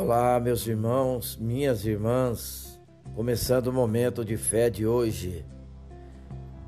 [0.00, 2.80] Olá, meus irmãos, minhas irmãs,
[3.16, 5.44] começando o momento de fé de hoje.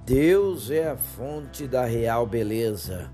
[0.04, 3.08] Deus é a fonte da real beleza.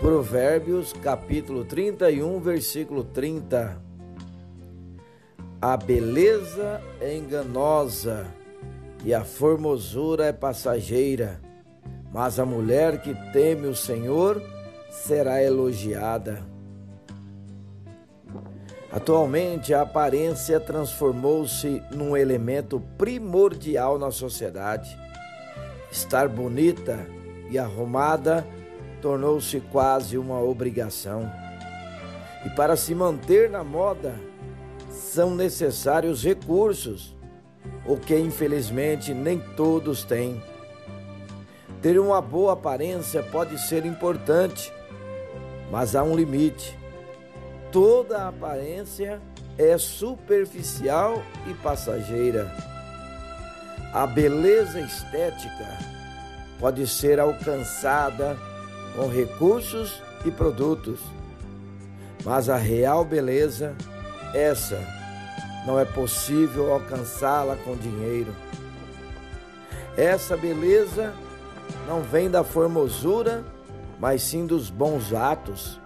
[0.00, 3.80] Provérbios, capítulo 31, versículo 30.
[5.62, 8.26] A beleza é enganosa
[9.04, 11.40] e a formosura é passageira,
[12.12, 14.42] mas a mulher que teme o Senhor
[14.90, 16.57] será elogiada.
[18.90, 24.98] Atualmente, a aparência transformou-se num elemento primordial na sociedade.
[25.92, 27.06] Estar bonita
[27.50, 28.46] e arrumada
[29.02, 31.30] tornou-se quase uma obrigação.
[32.46, 34.14] E para se manter na moda,
[34.90, 37.14] são necessários recursos,
[37.86, 40.42] o que infelizmente nem todos têm.
[41.82, 44.72] Ter uma boa aparência pode ser importante,
[45.70, 46.77] mas há um limite
[47.72, 49.20] toda aparência
[49.56, 52.50] é superficial e passageira.
[53.92, 55.78] A beleza estética
[56.60, 58.36] pode ser alcançada
[58.94, 61.00] com recursos e produtos,
[62.24, 63.74] mas a real beleza,
[64.34, 64.78] essa,
[65.66, 68.34] não é possível alcançá-la com dinheiro.
[69.96, 71.12] Essa beleza
[71.86, 73.44] não vem da formosura,
[73.98, 75.80] mas sim dos bons atos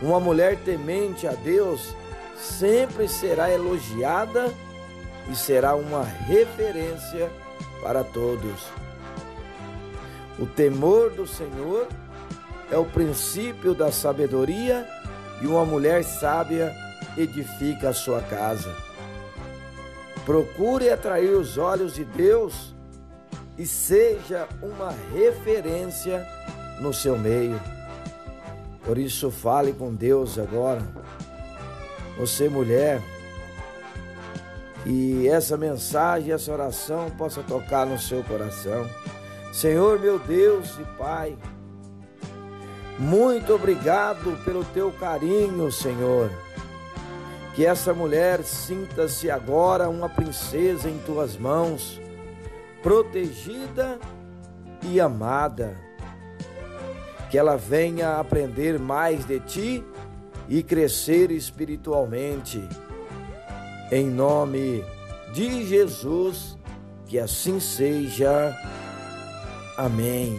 [0.00, 1.94] uma mulher temente a Deus
[2.36, 4.52] sempre será elogiada
[5.30, 7.30] e será uma referência
[7.82, 8.66] para todos.
[10.38, 11.88] O temor do Senhor
[12.70, 14.86] é o princípio da sabedoria
[15.42, 16.74] e uma mulher sábia
[17.16, 18.74] edifica a sua casa.
[20.24, 22.74] Procure atrair os olhos de Deus
[23.56, 26.24] e seja uma referência
[26.80, 27.58] no seu meio.
[28.88, 30.80] Por isso, fale com Deus agora.
[32.16, 33.02] Você, mulher,
[34.82, 38.88] que essa mensagem, essa oração possa tocar no seu coração.
[39.52, 41.36] Senhor, meu Deus e Pai,
[42.98, 46.30] muito obrigado pelo teu carinho, Senhor.
[47.54, 52.00] Que essa mulher sinta-se agora uma princesa em tuas mãos,
[52.82, 53.98] protegida
[54.82, 55.87] e amada
[57.30, 59.84] que ela venha aprender mais de ti
[60.48, 62.66] e crescer espiritualmente.
[63.92, 64.84] Em nome
[65.32, 66.56] de Jesus,
[67.06, 68.56] que assim seja.
[69.76, 70.38] Amém.